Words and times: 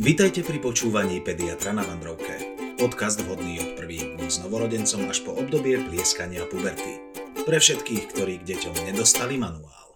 Vítajte 0.00 0.40
pri 0.40 0.64
počúvaní 0.64 1.20
Pediatra 1.20 1.76
na 1.76 1.84
Vandrovke. 1.84 2.56
Podcast 2.80 3.20
vhodný 3.20 3.60
od 3.60 3.76
prvých 3.76 4.16
dní 4.16 4.32
s 4.32 4.40
novorodencom 4.40 5.12
až 5.12 5.20
po 5.20 5.36
obdobie 5.36 5.76
plieskania 5.76 6.48
puberty. 6.48 7.04
Pre 7.44 7.58
všetkých, 7.60 8.08
ktorí 8.08 8.40
k 8.40 8.48
deťom 8.48 8.88
nedostali 8.88 9.36
manuál. 9.36 9.92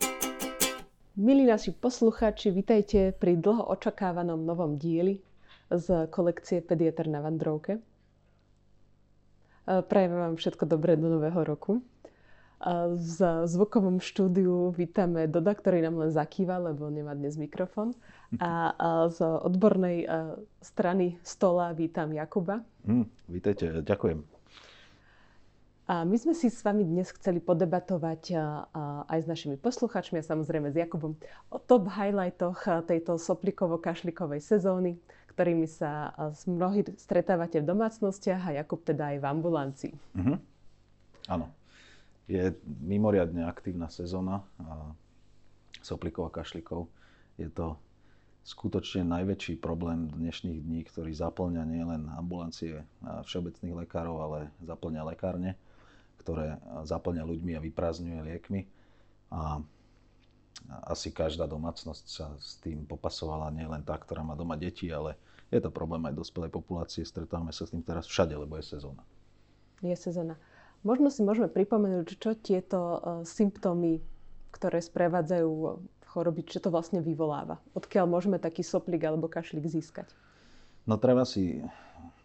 Milí 1.16 1.48
naši 1.48 1.72
poslucháči, 1.72 2.52
vítajte 2.52 3.16
pri 3.16 3.40
dlho 3.40 3.64
očakávanom 3.64 4.44
novom 4.44 4.76
dieli 4.76 5.24
z 5.72 6.04
kolekcie 6.12 6.60
Pediatr 6.60 7.08
na 7.08 7.24
Vandrovke. 7.24 7.80
Prajem 9.64 10.12
vám 10.12 10.36
všetko 10.36 10.68
dobré 10.68 11.00
do 11.00 11.08
nového 11.08 11.40
roku. 11.48 11.80
V 12.64 13.20
zvukovom 13.44 14.00
štúdiu 14.00 14.72
vítame 14.72 15.28
Doda, 15.28 15.52
ktorý 15.52 15.84
nám 15.84 16.00
len 16.00 16.08
zakýva, 16.08 16.56
lebo 16.56 16.88
nemá 16.88 17.12
dnes 17.12 17.36
mikrofón. 17.36 17.92
A, 18.40 18.72
z 19.12 19.20
odbornej 19.20 20.08
strany 20.64 21.20
stola 21.20 21.76
vítam 21.76 22.08
Jakuba. 22.08 22.64
Mm, 22.88 23.04
vítajte, 23.28 23.84
ďakujem. 23.84 24.24
A 25.92 26.08
my 26.08 26.16
sme 26.16 26.32
si 26.32 26.48
s 26.48 26.64
vami 26.64 26.88
dnes 26.88 27.12
chceli 27.12 27.44
podebatovať 27.44 28.32
aj 29.12 29.18
s 29.20 29.26
našimi 29.28 29.60
posluchačmi 29.60 30.24
a 30.24 30.24
samozrejme 30.24 30.72
s 30.72 30.80
Jakubom 30.80 31.20
o 31.52 31.60
top 31.60 31.92
highlightoch 31.92 32.88
tejto 32.88 33.20
soplikovo-kašlikovej 33.20 34.40
sezóny, 34.40 34.96
ktorými 35.36 35.68
sa 35.68 36.16
mnohí 36.48 36.80
stretávate 36.96 37.60
v 37.60 37.68
domácnostiach 37.68 38.48
a 38.48 38.64
Jakub 38.64 38.80
teda 38.80 39.12
aj 39.12 39.16
v 39.20 39.24
ambulancii. 39.28 39.94
Mm-hmm. 40.16 40.36
Áno 41.28 41.52
je 42.24 42.56
mimoriadne 42.64 43.44
aktívna 43.44 43.92
sezóna 43.92 44.44
soplikov 45.84 46.32
a 46.32 46.34
kašlikov. 46.34 46.88
Je 47.36 47.50
to 47.52 47.76
skutočne 48.44 49.04
najväčší 49.08 49.60
problém 49.60 50.08
dnešných 50.12 50.60
dní, 50.60 50.80
ktorý 50.88 51.12
zaplňa 51.12 51.64
nielen 51.64 52.08
ambulancie 52.12 52.84
všeobecných 53.04 53.84
lekárov, 53.84 54.16
ale 54.20 54.38
zaplňa 54.64 55.02
lekárne, 55.12 55.56
ktoré 56.20 56.60
zaplňa 56.84 57.24
ľuďmi 57.24 57.52
a 57.56 57.64
vyprázdňuje 57.64 58.20
liekmi. 58.32 58.60
A 59.32 59.60
asi 60.88 61.12
každá 61.12 61.44
domácnosť 61.44 62.04
sa 62.08 62.32
s 62.40 62.56
tým 62.64 62.88
popasovala, 62.88 63.52
nielen 63.52 63.84
tá, 63.84 63.96
ktorá 64.00 64.24
má 64.24 64.32
doma 64.32 64.56
deti, 64.56 64.88
ale 64.88 65.16
je 65.52 65.60
to 65.60 65.68
problém 65.68 66.00
aj 66.08 66.16
dospelej 66.16 66.48
populácie. 66.48 67.04
Stretávame 67.04 67.52
sa 67.52 67.68
s 67.68 67.72
tým 67.72 67.84
teraz 67.84 68.08
všade, 68.08 68.32
lebo 68.32 68.56
je 68.56 68.64
sezóna. 68.64 69.04
Je 69.84 69.92
sezóna. 69.92 70.40
Možno 70.84 71.08
si 71.08 71.24
môžeme 71.24 71.48
pripomenúť, 71.48 72.20
čo 72.20 72.36
tieto 72.36 72.78
e, 72.78 72.98
symptómy, 73.24 74.04
ktoré 74.52 74.84
sprevádzajú 74.84 75.50
choroby, 76.12 76.44
čo 76.44 76.60
to 76.60 76.68
vlastne 76.68 77.00
vyvoláva. 77.00 77.58
Odkiaľ 77.72 78.06
môžeme 78.06 78.36
taký 78.36 78.60
soplik 78.60 79.02
alebo 79.02 79.26
kašlik 79.26 79.64
získať? 79.64 80.12
No 80.84 81.00
treba 81.00 81.24
si, 81.24 81.64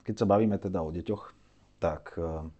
keď 0.03 0.15
sa 0.19 0.25
bavíme 0.27 0.59
teda 0.59 0.83
o 0.83 0.91
deťoch, 0.91 1.23
tak 1.79 2.19
e, 2.19 2.51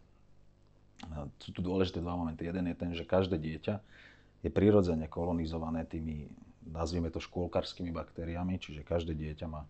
sú 1.44 1.50
tu 1.52 1.59
dôležité 1.59 2.00
dva 2.00 2.16
momenty. 2.16 2.47
Jeden 2.47 2.72
je 2.72 2.80
ten, 2.80 2.92
že 2.95 3.03
každé 3.03 3.36
dieťa 3.36 3.75
je 4.39 4.50
prirodzene 4.50 5.11
kolonizované 5.11 5.83
tými, 5.83 6.31
nazvime 6.64 7.11
to 7.11 7.20
škôlkarskými 7.20 7.92
baktériami, 7.92 8.55
čiže 8.55 8.88
každé 8.88 9.20
dieťa 9.20 9.52
má, 9.52 9.67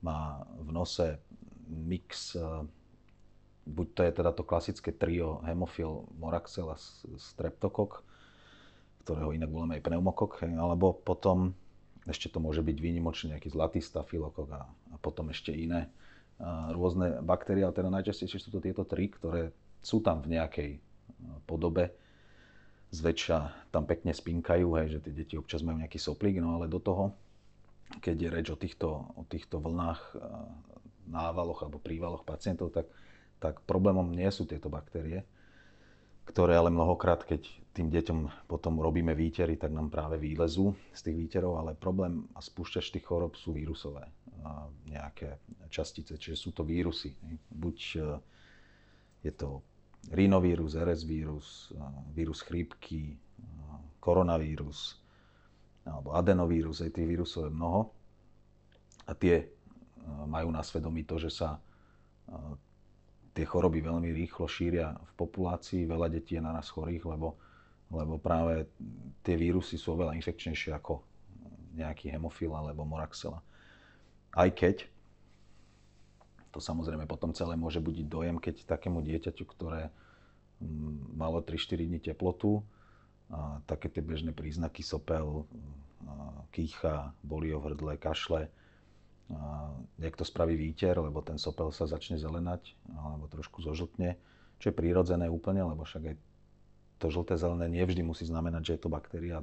má 0.00 0.40
v 0.56 0.72
nose 0.72 1.20
mix 1.68 2.32
e, 2.32 2.64
buď 3.66 3.86
to 3.92 4.00
je 4.06 4.12
teda 4.22 4.30
to 4.32 4.42
klasické 4.46 4.90
trio 4.94 5.42
hemofil 5.42 6.06
moraxella 6.16 6.78
streptokok, 7.18 8.06
ktorého 9.02 9.34
inak 9.34 9.50
voláme 9.50 9.78
aj 9.78 9.86
pneumokok, 9.86 10.46
alebo 10.54 10.94
potom 10.94 11.52
ešte 12.06 12.30
to 12.30 12.38
môže 12.38 12.62
byť 12.62 12.76
výnimočne 12.78 13.34
nejaký 13.34 13.50
zlatý 13.50 13.82
stafilokok 13.82 14.48
a, 14.54 14.62
a 14.66 14.96
potom 15.02 15.34
ešte 15.34 15.50
iné 15.50 15.90
a, 16.38 16.70
rôzne 16.70 17.18
baktérie, 17.26 17.66
ale 17.66 17.74
teda 17.74 17.90
najčastejšie 17.90 18.38
sú 18.38 18.54
to 18.54 18.62
tieto 18.62 18.86
tri, 18.86 19.10
ktoré 19.10 19.50
sú 19.82 19.98
tam 19.98 20.22
v 20.22 20.38
nejakej 20.38 20.70
podobe. 21.46 21.90
Zväčša 22.94 23.70
tam 23.74 23.82
pekne 23.82 24.14
spinkajú, 24.14 24.78
hej, 24.78 24.98
že 24.98 25.02
tie 25.02 25.12
deti 25.14 25.34
občas 25.34 25.66
majú 25.66 25.82
nejaký 25.82 25.98
soplík, 25.98 26.38
no 26.38 26.54
ale 26.54 26.70
do 26.70 26.78
toho, 26.78 27.10
keď 27.98 28.16
je 28.18 28.28
reč 28.30 28.46
o 28.50 28.58
týchto, 28.58 28.88
o 29.14 29.22
týchto 29.26 29.58
vlnách, 29.58 30.14
návaloch 31.06 31.62
alebo 31.62 31.78
prívaloch 31.78 32.26
pacientov, 32.26 32.74
tak 32.74 32.90
tak 33.38 33.60
problémom 33.64 34.08
nie 34.10 34.28
sú 34.32 34.48
tieto 34.48 34.72
baktérie, 34.72 35.24
ktoré 36.26 36.58
ale 36.58 36.74
mnohokrát, 36.74 37.22
keď 37.22 37.46
tým 37.76 37.92
deťom 37.92 38.48
potom 38.48 38.80
robíme 38.80 39.12
výtery, 39.12 39.60
tak 39.60 39.70
nám 39.70 39.92
práve 39.92 40.16
výlezú 40.16 40.72
z 40.96 41.00
tých 41.04 41.16
výterov, 41.16 41.60
ale 41.60 41.76
problém 41.76 42.24
a 42.32 42.40
spúšťač 42.40 42.96
tých 42.96 43.04
chorob 43.04 43.36
sú 43.36 43.52
vírusové 43.52 44.08
nejaké 44.88 45.36
častice, 45.68 46.16
čiže 46.16 46.36
sú 46.38 46.50
to 46.56 46.62
vírusy. 46.62 47.12
Buď 47.50 47.76
e, 47.98 48.00
je 49.26 49.32
to 49.34 49.60
rinovírus, 50.14 50.78
RS 50.78 51.02
vírus, 51.02 51.46
e, 51.74 51.82
vírus 52.14 52.40
chrípky, 52.46 53.12
e, 53.12 53.16
koronavírus 53.98 55.02
alebo 55.86 56.14
adenovírus, 56.14 56.82
aj 56.82 56.94
tých 56.98 57.06
vírusov 57.06 57.46
je 57.46 57.52
mnoho. 57.54 57.94
A 59.06 59.14
tie 59.14 59.46
majú 60.26 60.50
na 60.50 60.62
svedomí 60.62 61.06
to, 61.06 61.14
že 61.14 61.30
sa 61.30 61.62
tie 63.36 63.44
choroby 63.44 63.84
veľmi 63.84 64.16
rýchlo 64.16 64.48
šíria 64.48 64.96
v 64.96 65.12
populácii, 65.20 65.84
veľa 65.84 66.08
detí 66.08 66.40
je 66.40 66.42
na 66.42 66.56
nás 66.56 66.72
chorých, 66.72 67.04
lebo, 67.04 67.36
lebo 67.92 68.16
práve 68.16 68.64
tie 69.20 69.36
vírusy 69.36 69.76
sú 69.76 69.92
oveľa 69.92 70.16
infekčnejšie 70.16 70.72
ako 70.72 71.04
nejaký 71.76 72.08
hemofil 72.16 72.56
alebo 72.56 72.88
moraxela. 72.88 73.44
Aj 74.32 74.48
keď 74.48 74.88
to 76.48 76.64
samozrejme 76.64 77.04
potom 77.04 77.36
celé 77.36 77.52
môže 77.52 77.84
budiť 77.84 78.08
dojem, 78.08 78.40
keď 78.40 78.64
takému 78.64 79.04
dieťaťu, 79.04 79.44
ktoré 79.44 79.92
mm, 80.64 81.12
malo 81.12 81.44
3-4 81.44 81.84
dní 81.84 82.00
teplotu, 82.00 82.64
a 83.28 83.60
také 83.68 83.90
tie 83.92 84.00
bežné 84.00 84.30
príznaky 84.30 84.86
sopel, 84.86 85.44
kýcha, 86.54 87.10
bolí 87.26 87.50
o 87.50 87.58
hrdle, 87.58 87.98
kašle, 87.98 88.48
niekto 89.98 90.22
spraví 90.22 90.54
výter, 90.54 90.94
lebo 90.94 91.18
ten 91.18 91.34
sopel 91.34 91.74
sa 91.74 91.90
začne 91.90 92.14
zelenať 92.14 92.78
alebo 92.94 93.26
trošku 93.26 93.58
zožltne, 93.58 94.14
čo 94.62 94.70
je 94.70 94.78
prírodzené 94.78 95.26
úplne, 95.26 95.66
lebo 95.66 95.82
však 95.82 96.02
aj 96.14 96.16
to 97.02 97.06
žlté 97.12 97.34
zelené 97.36 97.66
nevždy 97.68 98.00
musí 98.06 98.24
znamenať, 98.24 98.62
že 98.62 98.72
je 98.78 98.82
to 98.86 98.90
baktéria. 98.92 99.42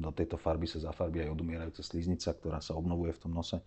Do 0.00 0.14
tejto 0.14 0.40
farby 0.40 0.64
sa 0.64 0.80
zafarbí 0.80 1.20
aj 1.20 1.34
odumierajúca 1.36 1.82
sliznica, 1.84 2.32
ktorá 2.32 2.64
sa 2.64 2.72
obnovuje 2.72 3.12
v 3.12 3.20
tom 3.20 3.36
nose 3.36 3.60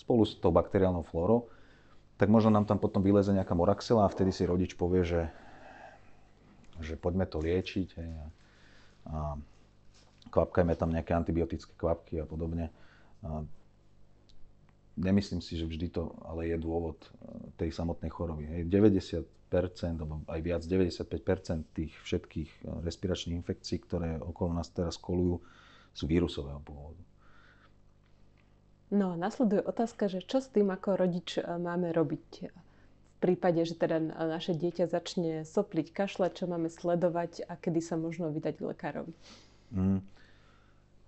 spolu 0.00 0.24
s 0.24 0.32
tou 0.40 0.48
bakteriálnou 0.48 1.04
flórou. 1.04 1.52
Tak 2.16 2.32
možno 2.32 2.48
nám 2.48 2.64
tam 2.64 2.80
potom 2.80 3.04
vyleze 3.04 3.36
nejaká 3.36 3.52
moraxela 3.52 4.08
a 4.08 4.12
vtedy 4.12 4.32
si 4.32 4.48
rodič 4.48 4.72
povie, 4.72 5.04
že, 5.04 5.28
že 6.80 6.96
poďme 6.96 7.28
to 7.28 7.44
liečiť. 7.44 7.88
Hej, 7.92 8.08
a, 8.08 8.26
a 9.04 9.18
kvapkajme 10.32 10.72
tam 10.80 10.96
nejaké 10.96 11.12
antibiotické 11.12 11.76
kvapky 11.76 12.22
a 12.22 12.24
podobne. 12.24 12.72
A 13.20 13.44
nemyslím 14.96 15.40
si, 15.42 15.54
že 15.54 15.66
vždy 15.66 15.86
to 15.92 16.14
ale 16.26 16.50
je 16.50 16.56
dôvod 16.58 16.98
e, 16.98 17.08
tej 17.60 17.70
samotnej 17.70 18.10
choroby. 18.10 18.44
Hej. 18.48 18.62
90%, 18.66 19.26
alebo 20.02 20.22
aj 20.26 20.40
viac, 20.42 20.62
95% 20.62 21.76
tých 21.76 21.92
všetkých 22.02 22.50
e, 22.50 22.58
respiračných 22.82 23.38
infekcií, 23.38 23.78
ktoré 23.86 24.18
okolo 24.18 24.56
nás 24.56 24.70
teraz 24.70 24.98
kolujú, 24.98 25.38
sú 25.94 26.04
vírusového 26.06 26.58
pôvodu. 26.62 27.02
No 28.90 29.14
a 29.14 29.20
nasleduje 29.20 29.62
otázka, 29.62 30.10
že 30.10 30.26
čo 30.26 30.42
s 30.42 30.50
tým 30.50 30.70
ako 30.74 30.98
rodič 30.98 31.38
e, 31.38 31.42
máme 31.42 31.94
robiť 31.94 32.50
v 32.50 33.16
prípade, 33.22 33.60
že 33.68 33.76
teda 33.76 34.00
naše 34.00 34.56
dieťa 34.56 34.88
začne 34.88 35.44
sopliť, 35.44 35.92
kašľať, 35.92 36.30
čo 36.40 36.44
máme 36.48 36.72
sledovať 36.72 37.44
a 37.46 37.54
kedy 37.54 37.84
sa 37.84 38.00
možno 38.00 38.32
vydať 38.32 38.64
lekárovi? 38.64 39.12
Mm, 39.76 40.00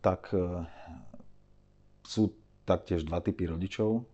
tak 0.04 0.28
sú 2.04 2.36
taktiež 2.62 3.02
dva 3.02 3.18
typy 3.18 3.50
rodičov, 3.50 4.06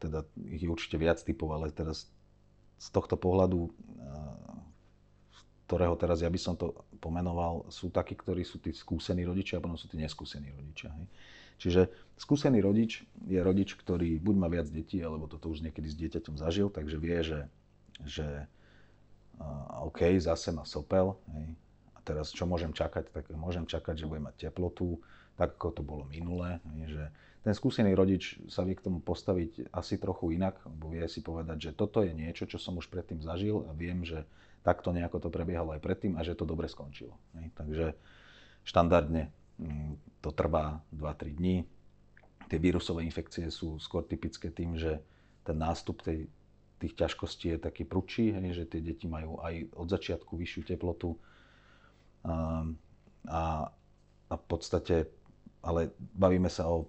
teda 0.00 0.28
ich 0.44 0.62
je 0.64 0.68
určite 0.68 1.00
viac 1.00 1.16
typov, 1.20 1.56
ale 1.56 1.72
teraz 1.72 2.12
z 2.80 2.88
tohto 2.92 3.16
pohľadu, 3.16 3.72
ktorého 5.68 5.94
teraz 5.94 6.20
ja 6.20 6.28
by 6.28 6.40
som 6.40 6.58
to 6.58 6.74
pomenoval, 6.98 7.68
sú 7.70 7.88
takí, 7.94 8.18
ktorí 8.18 8.42
sú 8.42 8.58
tí 8.58 8.74
skúsení 8.74 9.22
rodičia 9.22 9.60
a 9.60 9.64
potom 9.64 9.78
sú 9.78 9.86
tí 9.86 9.96
neskúsení 9.96 10.50
rodičia. 10.50 10.90
Hej. 10.92 11.06
Čiže 11.60 11.82
skúsený 12.16 12.64
rodič 12.64 13.04
je 13.28 13.38
rodič, 13.38 13.76
ktorý 13.76 14.16
buď 14.18 14.34
má 14.34 14.48
viac 14.48 14.66
detí, 14.72 14.98
alebo 15.04 15.28
toto 15.28 15.52
už 15.52 15.60
niekedy 15.60 15.88
s 15.92 15.96
dieťaťom 16.00 16.40
zažil, 16.40 16.72
takže 16.72 16.96
vie, 16.96 17.18
že, 17.20 17.40
že 18.02 18.26
OK, 19.84 20.04
zase 20.18 20.56
má 20.56 20.64
sopel. 20.64 21.14
Hej. 21.36 21.54
A 21.94 21.98
teraz 22.00 22.32
čo 22.32 22.48
môžem 22.48 22.72
čakať? 22.72 23.12
Tak 23.12 23.28
môžem 23.36 23.68
čakať, 23.68 24.04
že 24.04 24.08
bude 24.08 24.24
mať 24.24 24.48
teplotu, 24.48 25.04
tak 25.40 25.56
ako 25.56 25.80
to 25.80 25.82
bolo 25.82 26.04
minulé. 26.12 26.60
Že 26.84 27.08
ten 27.40 27.56
skúsený 27.56 27.96
rodič 27.96 28.36
sa 28.52 28.60
vie 28.60 28.76
k 28.76 28.84
tomu 28.84 29.00
postaviť 29.00 29.72
asi 29.72 29.96
trochu 29.96 30.36
inak, 30.36 30.60
lebo 30.68 30.92
vie 30.92 31.08
si 31.08 31.24
povedať, 31.24 31.72
že 31.72 31.72
toto 31.72 32.04
je 32.04 32.12
niečo, 32.12 32.44
čo 32.44 32.60
som 32.60 32.76
už 32.76 32.92
predtým 32.92 33.24
zažil 33.24 33.64
a 33.64 33.72
viem, 33.72 34.04
že 34.04 34.28
takto 34.60 34.92
nejako 34.92 35.24
to 35.24 35.28
prebiehalo 35.32 35.72
aj 35.72 35.80
predtým 35.80 36.20
a 36.20 36.22
že 36.22 36.36
to 36.36 36.44
dobre 36.44 36.68
skončilo. 36.68 37.16
Takže 37.56 37.96
štandardne 38.68 39.32
mm, 39.56 40.20
to 40.20 40.36
trvá 40.36 40.84
2-3 40.92 41.32
dní, 41.32 41.56
tie 42.52 42.58
vírusové 42.60 43.08
infekcie 43.08 43.48
sú 43.48 43.80
skôr 43.80 44.04
typické 44.04 44.52
tým, 44.52 44.76
že 44.76 45.00
ten 45.46 45.56
nástup 45.56 46.04
tej, 46.04 46.28
tých 46.82 46.98
ťažkostí 46.98 47.56
je 47.56 47.58
taký 47.62 47.86
hej, 47.86 48.52
že 48.52 48.64
tie 48.68 48.82
deti 48.82 49.06
majú 49.08 49.40
aj 49.40 49.70
od 49.78 49.88
začiatku 49.88 50.36
vyššiu 50.36 50.62
teplotu. 50.76 51.16
A, 52.26 52.66
a, 53.30 53.42
a 54.28 54.34
v 54.36 54.44
podstate, 54.44 55.08
ale 55.60 55.92
bavíme 56.16 56.48
sa 56.48 56.68
o 56.68 56.88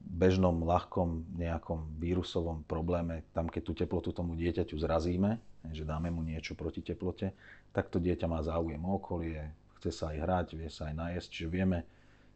bežnom, 0.00 0.64
ľahkom 0.64 1.36
nejakom 1.36 2.00
vírusovom 2.00 2.64
probléme, 2.64 3.22
tam 3.36 3.46
keď 3.46 3.62
tú 3.62 3.72
teplotu 3.76 4.10
tomu 4.10 4.34
dieťaťu 4.34 4.76
zrazíme, 4.80 5.38
že 5.70 5.84
dáme 5.84 6.08
mu 6.08 6.24
niečo 6.24 6.56
proti 6.56 6.80
teplote, 6.80 7.36
tak 7.70 7.92
to 7.92 8.00
dieťa 8.00 8.26
má 8.26 8.40
záujem 8.40 8.80
o 8.80 8.96
okolie, 8.96 9.44
chce 9.78 9.90
sa 9.92 10.04
aj 10.12 10.16
hrať, 10.18 10.46
vie 10.56 10.70
sa 10.72 10.88
aj 10.90 10.94
najesť, 10.96 11.28
čiže 11.30 11.48
vieme, 11.48 11.78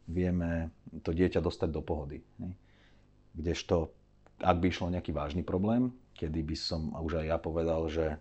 vieme 0.07 0.71
to 1.03 1.11
dieťa 1.11 1.41
dostať 1.41 1.69
do 1.73 1.83
pohody. 1.83 2.21
Kdežto, 3.35 3.91
ak 4.39 4.57
by 4.61 4.67
išlo 4.71 4.93
nejaký 4.93 5.11
vážny 5.11 5.43
problém, 5.43 5.91
kedy 6.15 6.41
by 6.47 6.57
som 6.57 6.95
už 6.95 7.25
aj 7.25 7.27
ja 7.27 7.39
povedal, 7.41 7.91
že, 7.91 8.17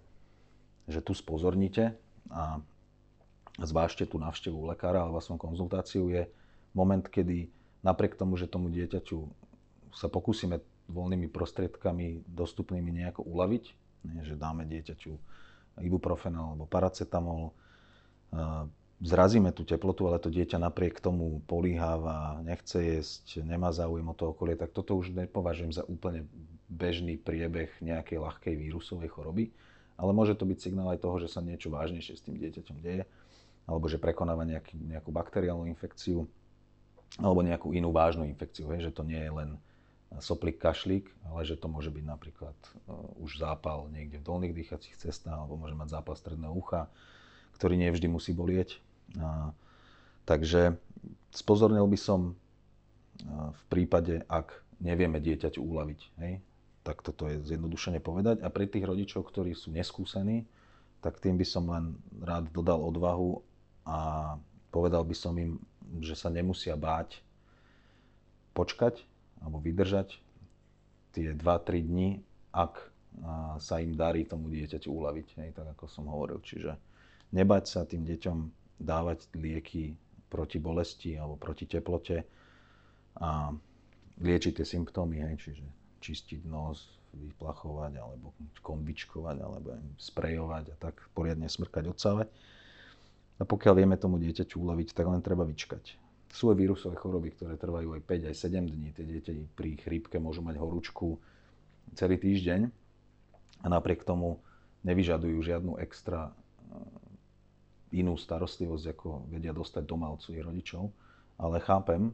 že 0.90 1.00
tu 1.04 1.14
spozornite 1.14 1.94
a 2.34 2.58
zvážte 3.62 4.10
tú 4.10 4.18
návštevu 4.18 4.58
u 4.58 4.66
lekára 4.74 5.06
alebo 5.06 5.22
vlastnú 5.22 5.38
konzultáciu, 5.38 6.10
je 6.10 6.26
moment, 6.74 7.06
kedy 7.06 7.50
napriek 7.86 8.18
tomu, 8.18 8.38
že 8.38 8.50
tomu 8.50 8.70
dieťaťu 8.74 9.18
sa 9.94 10.10
pokúsime 10.10 10.62
voľnými 10.90 11.30
prostriedkami 11.30 12.28
dostupnými 12.28 12.92
nejako 12.92 13.24
uľaviť, 13.24 13.64
že 14.28 14.36
dáme 14.36 14.68
dieťaťu 14.68 15.14
ibuprofen 15.80 16.36
alebo 16.36 16.68
paracetamol, 16.68 17.56
zrazíme 19.04 19.52
tú 19.52 19.68
teplotu, 19.68 20.08
ale 20.08 20.20
to 20.20 20.32
dieťa 20.32 20.60
napriek 20.60 21.04
tomu 21.04 21.44
políháva, 21.46 22.40
nechce 22.44 22.80
jesť, 22.80 23.44
nemá 23.44 23.72
záujem 23.76 24.06
o 24.08 24.16
to 24.16 24.32
okolie, 24.32 24.56
tak 24.56 24.72
toto 24.72 24.96
už 24.96 25.12
nepovažujem 25.12 25.76
za 25.76 25.84
úplne 25.88 26.28
bežný 26.72 27.20
priebeh 27.20 27.70
nejakej 27.84 28.18
ľahkej 28.18 28.54
vírusovej 28.56 29.12
choroby, 29.12 29.52
ale 30.00 30.12
môže 30.16 30.34
to 30.34 30.48
byť 30.48 30.58
signál 30.58 30.90
aj 30.96 31.04
toho, 31.04 31.20
že 31.22 31.30
sa 31.30 31.44
niečo 31.44 31.70
vážnejšie 31.70 32.16
s 32.18 32.26
tým 32.26 32.40
dieťaťom 32.40 32.78
deje, 32.82 33.04
alebo 33.68 33.86
že 33.88 34.02
prekonáva 34.02 34.44
nejaký, 34.48 34.76
nejakú 34.80 35.14
bakteriálnu 35.14 35.70
infekciu, 35.70 36.26
alebo 37.22 37.46
nejakú 37.46 37.74
inú 37.76 37.94
vážnu 37.94 38.26
infekciu, 38.26 38.70
hej, 38.74 38.90
že 38.90 38.96
to 38.96 39.06
nie 39.06 39.22
je 39.22 39.32
len 39.34 39.50
soplik, 40.22 40.62
kašlík, 40.62 41.10
ale 41.30 41.42
že 41.42 41.58
to 41.58 41.66
môže 41.66 41.90
byť 41.90 42.06
napríklad 42.06 42.54
uh, 42.86 43.22
už 43.22 43.42
zápal 43.42 43.90
niekde 43.90 44.22
v 44.22 44.28
dolných 44.28 44.54
dýchacích 44.54 44.98
cestách, 44.98 45.34
alebo 45.34 45.58
môže 45.58 45.74
mať 45.74 45.90
zápal 45.90 46.14
stredného 46.14 46.54
ucha, 46.54 46.86
ktorý 47.58 47.78
nie 47.78 47.90
vždy 47.90 48.08
musí 48.10 48.30
bolieť. 48.34 48.78
A, 49.18 49.54
takže 50.26 50.78
spozornil 51.34 51.86
by 51.86 51.98
som 51.98 52.20
a, 52.30 53.54
v 53.54 53.64
prípade, 53.70 54.22
ak 54.30 54.54
nevieme 54.82 55.18
dieťaťu 55.18 55.62
uľaviť. 55.62 56.02
Hej? 56.22 56.34
Tak 56.84 57.02
toto 57.02 57.30
je 57.30 57.40
zjednodušene 57.42 58.04
povedať. 58.04 58.44
A 58.44 58.52
pre 58.52 58.68
tých 58.68 58.84
rodičov, 58.84 59.26
ktorí 59.26 59.56
sú 59.56 59.72
neskúsení, 59.72 60.46
tak 61.00 61.20
tým 61.20 61.40
by 61.40 61.46
som 61.48 61.68
len 61.68 61.96
rád 62.24 62.52
dodal 62.52 62.80
odvahu 62.84 63.40
a 63.84 64.00
povedal 64.72 65.04
by 65.04 65.16
som 65.16 65.36
im, 65.36 65.60
že 66.02 66.16
sa 66.18 66.34
nemusia 66.34 66.74
báť 66.74 67.22
počkať 68.58 69.02
alebo 69.44 69.60
vydržať 69.60 70.18
tie 71.14 71.36
2-3 71.38 71.84
dní, 71.86 72.10
ak 72.54 72.90
sa 73.62 73.78
im 73.78 73.94
darí 73.94 74.26
tomu 74.26 74.50
dieťaťu 74.50 74.90
uľaviť, 74.90 75.28
hej, 75.38 75.50
tak 75.54 75.78
ako 75.78 75.86
som 75.86 76.10
hovoril. 76.10 76.42
Čiže 76.42 76.74
nebať 77.34 77.64
sa 77.70 77.86
tým 77.86 78.02
deťom 78.02 78.38
dávať 78.82 79.30
lieky 79.38 79.94
proti 80.34 80.58
bolesti 80.58 81.14
alebo 81.14 81.38
proti 81.38 81.70
teplote 81.70 82.26
a 83.22 83.54
liečiť 84.18 84.54
tie 84.58 84.66
symptómy, 84.66 85.22
hej, 85.22 85.36
čiže 85.38 85.66
čistiť 86.02 86.42
nos, 86.50 86.90
vyplachovať 87.14 87.94
alebo 88.02 88.34
konvičkovať 88.66 89.38
alebo 89.38 89.78
sprejovať 90.02 90.74
a 90.74 90.76
tak 90.82 90.98
poriadne 91.14 91.46
smrkať, 91.46 91.94
odsávať. 91.94 92.28
A 93.40 93.44
pokiaľ 93.44 93.74
vieme 93.82 93.98
tomu 93.98 94.22
dieťaťu 94.22 94.62
uľaviť, 94.62 94.94
tak 94.94 95.06
len 95.10 95.22
treba 95.26 95.48
vyčkať. 95.48 95.98
Sú 96.34 96.50
aj 96.50 96.58
vírusové 96.58 96.98
choroby, 96.98 97.34
ktoré 97.34 97.58
trvajú 97.58 97.94
aj 97.98 98.02
5, 98.06 98.30
aj 98.30 98.36
7 98.36 98.74
dní. 98.74 98.90
Tie 98.94 99.06
deti 99.06 99.34
pri 99.54 99.78
chrípke 99.78 100.18
môžu 100.18 100.42
mať 100.42 100.58
horúčku 100.58 101.22
celý 101.94 102.18
týždeň 102.18 102.70
a 103.64 103.68
napriek 103.70 104.02
tomu 104.02 104.42
nevyžadujú 104.82 105.38
žiadnu 105.46 105.78
extra 105.78 106.34
inú 107.94 108.18
starostlivosť, 108.18 108.86
ako 108.98 109.30
vedia 109.30 109.54
dostať 109.54 109.84
domácu 109.86 110.34
ich 110.34 110.42
rodičov. 110.42 110.90
Ale 111.38 111.62
chápem 111.62 112.10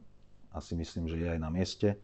a 0.52 0.60
si 0.60 0.76
myslím, 0.76 1.08
že 1.08 1.16
je 1.16 1.28
aj 1.32 1.40
na 1.40 1.48
mieste, 1.48 1.96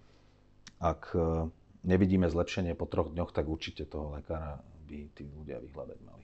ak 0.79 1.11
e, 1.15 1.49
nevidíme 1.83 2.27
zlepšenie 2.29 2.77
po 2.77 2.87
troch 2.87 3.11
dňoch, 3.11 3.35
tak 3.35 3.49
určite 3.49 3.83
toho 3.87 4.15
lekára 4.15 4.59
by 4.87 5.09
tí 5.17 5.27
ľudia 5.27 5.59
vyhľadať 5.59 5.99
mali. 6.05 6.23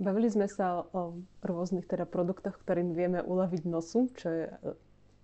Bavili 0.00 0.32
sme 0.32 0.48
sa 0.48 0.80
o, 0.80 1.20
rôznych 1.44 1.84
teda 1.84 2.08
produktoch, 2.08 2.56
ktorým 2.64 2.96
vieme 2.96 3.20
uľaviť 3.20 3.62
nosu, 3.68 4.08
čo 4.16 4.26
je 4.32 4.44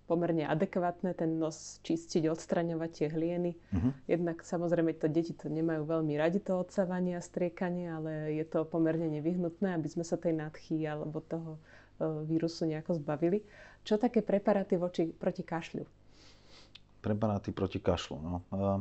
pomerne 0.07 0.47
adekvátne 0.47 1.11
ten 1.11 1.35
nos 1.35 1.83
čistiť, 1.83 2.31
odstraňovať 2.31 2.89
tie 2.95 3.07
hlieny. 3.11 3.51
Uh-huh. 3.53 3.91
Jednak 4.07 4.39
samozrejme 4.41 4.95
to 4.95 5.11
deti 5.11 5.35
to 5.35 5.51
nemajú 5.51 5.83
veľmi 5.83 6.15
radi 6.15 6.39
to 6.39 6.55
odsávanie 6.55 7.19
a 7.19 7.21
striekanie, 7.21 7.91
ale 7.91 8.31
je 8.39 8.45
to 8.47 8.63
pomerne 8.63 9.11
nevyhnutné, 9.11 9.75
aby 9.75 9.87
sme 9.91 10.07
sa 10.07 10.15
tej 10.15 10.39
nadchy 10.39 10.87
alebo 10.87 11.19
toho 11.19 11.59
uh, 11.59 12.23
vírusu 12.23 12.63
nejako 12.71 13.03
zbavili. 13.03 13.43
Čo 13.83 13.99
také 13.99 14.23
preparáty 14.23 14.79
voči, 14.79 15.11
proti 15.11 15.43
kašľu? 15.43 15.83
Preparáty 17.03 17.51
proti 17.51 17.83
kašľu, 17.83 18.15
no. 18.23 18.35
Uh, 18.47 18.79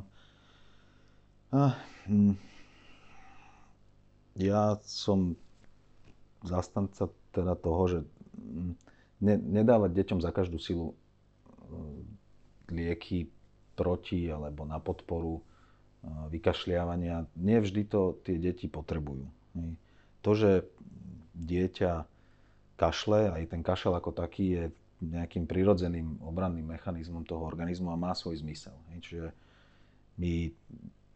uh, 1.59 1.75
hm. 2.07 2.39
Ja 4.39 4.79
som 4.87 5.35
zastanca 6.47 7.11
teda 7.35 7.59
toho, 7.59 7.83
že 7.91 7.99
hm, 8.39 8.73
ne, 9.21 9.35
nedávať 9.37 9.91
deťom 9.93 10.19
za 10.23 10.31
každú 10.31 10.63
silu 10.63 10.95
lieky 12.71 13.31
proti 13.77 14.31
alebo 14.31 14.67
na 14.67 14.79
podporu 14.79 15.43
vykašľávania. 16.07 17.27
Nevždy 17.35 17.83
to 17.91 18.19
tie 18.23 18.39
deti 18.39 18.71
potrebujú. 18.71 19.27
To, 20.23 20.31
že 20.35 20.67
dieťa 21.35 22.07
kašle, 22.79 23.35
aj 23.35 23.43
ten 23.51 23.63
kašel 23.67 23.95
ako 23.97 24.15
taký 24.15 24.47
je 24.53 24.65
nejakým 24.97 25.45
prirodzeným 25.45 26.25
obranným 26.25 26.65
mechanizmom 26.65 27.25
toho 27.29 27.45
organizmu 27.45 27.93
a 27.93 28.01
má 28.01 28.17
svoj 28.17 28.41
zmysel. 28.41 28.73
Čiže 28.97 29.33
my 30.17 30.49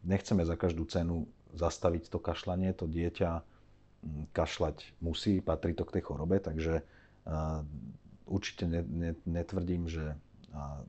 nechceme 0.05 0.45
za 0.45 0.53
každú 0.53 0.85
cenu 0.85 1.25
zastaviť 1.57 2.13
to 2.13 2.21
kašlanie, 2.21 2.71
to 2.77 2.85
dieťa 2.85 3.41
kašľať 4.33 4.97
musí, 5.03 5.41
patrí 5.41 5.77
to 5.77 5.85
k 5.85 5.99
tej 5.99 6.03
chorobe, 6.09 6.41
takže 6.41 6.81
určite 8.25 8.65
netvrdím, 9.29 9.85
že 9.85 10.17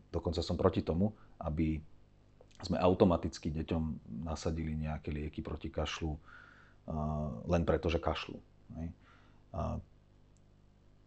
dokonca 0.08 0.40
som 0.40 0.56
proti 0.56 0.80
tomu, 0.80 1.12
aby 1.42 1.80
sme 2.62 2.78
automaticky 2.78 3.50
deťom 3.50 3.82
nasadili 4.22 4.78
nejaké 4.78 5.10
lieky 5.10 5.42
proti 5.42 5.68
kašlu 5.68 6.14
len 7.46 7.62
preto, 7.66 7.90
že 7.90 7.98
kašlu. 7.98 8.38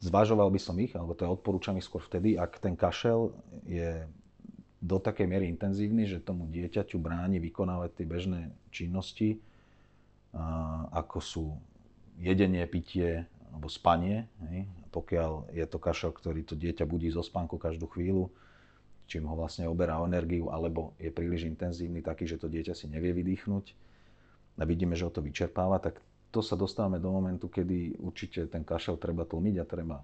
Zvažoval 0.03 0.51
by 0.51 0.59
som 0.59 0.75
ich, 0.77 0.93
alebo 0.93 1.15
to 1.15 1.25
je 1.25 1.33
odporúčam 1.33 1.79
skôr 1.81 2.03
vtedy, 2.03 2.35
ak 2.37 2.59
ten 2.59 2.75
kašel 2.77 3.33
je 3.65 4.05
do 4.83 5.01
takej 5.01 5.25
miery 5.25 5.49
intenzívny, 5.49 6.05
že 6.05 6.21
tomu 6.21 6.45
dieťaťu 6.51 7.01
bráni 7.01 7.41
vykonávať 7.41 7.89
tie 7.97 8.05
bežné 8.05 8.41
činnosti, 8.69 9.41
ako 10.91 11.17
sú 11.23 11.45
jedenie, 12.19 12.63
pitie 12.67 13.27
alebo 13.51 13.67
spanie. 13.71 14.27
Pokiaľ 14.91 15.51
je 15.51 15.65
to 15.67 15.77
kašel, 15.79 16.11
ktorý 16.11 16.43
to 16.43 16.55
dieťa 16.55 16.87
budí 16.87 17.11
zo 17.11 17.23
spánku 17.23 17.59
každú 17.59 17.87
chvíľu, 17.91 18.31
čím 19.05 19.27
ho 19.29 19.35
vlastne 19.37 19.69
oberá 19.69 19.99
energiu, 20.01 20.49
alebo 20.49 20.95
je 20.97 21.13
príliš 21.13 21.45
intenzívny 21.45 22.01
taký, 22.01 22.25
že 22.25 22.41
to 22.41 22.49
dieťa 22.49 22.73
si 22.73 22.89
nevie 22.89 23.13
vydýchnuť 23.13 23.65
a 24.59 24.63
vidíme, 24.63 24.95
že 24.95 25.05
ho 25.05 25.11
to 25.11 25.21
vyčerpáva, 25.21 25.77
tak 25.83 25.99
to 26.31 26.43
sa 26.43 26.59
dostávame 26.59 26.99
do 26.99 27.11
momentu, 27.11 27.47
kedy 27.47 27.95
určite 27.99 28.51
ten 28.51 28.67
kašel 28.67 28.99
treba 28.99 29.23
tlmiť 29.23 29.55
a 29.61 29.65
treba 29.67 29.97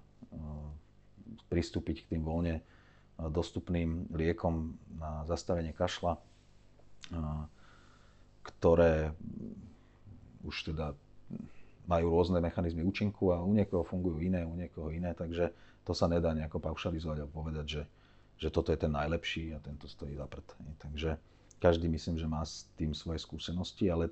pristúpiť 1.52 2.04
k 2.04 2.16
tým 2.16 2.22
voľne 2.24 2.56
uh, 2.60 3.28
dostupným 3.28 4.08
liekom 4.16 4.76
na 4.96 5.28
zastavenie 5.28 5.76
kašla, 5.76 6.16
uh, 6.16 7.44
ktoré 8.44 9.12
už 10.40 10.72
teda 10.72 10.96
majú 11.86 12.06
rôzne 12.14 12.38
mechanizmy 12.38 12.86
účinku 12.86 13.34
a 13.34 13.42
u 13.42 13.50
niekoho 13.50 13.82
fungujú 13.82 14.22
iné, 14.22 14.46
u 14.46 14.54
niekoho 14.54 14.90
iné, 14.94 15.14
takže 15.14 15.50
to 15.82 15.92
sa 15.92 16.06
nedá 16.06 16.30
nejako 16.30 16.62
paušalizovať 16.62 17.18
a 17.22 17.26
povedať, 17.26 17.66
že 17.66 17.82
že 18.42 18.50
toto 18.50 18.74
je 18.74 18.78
ten 18.82 18.90
najlepší 18.90 19.54
a 19.54 19.62
tento 19.62 19.86
stojí 19.86 20.18
za 20.18 20.26
prd. 20.26 20.46
Takže 20.82 21.14
každý 21.62 21.86
myslím, 21.86 22.18
že 22.18 22.26
má 22.26 22.42
s 22.42 22.66
tým 22.74 22.90
svoje 22.90 23.22
skúsenosti, 23.22 23.86
ale 23.86 24.10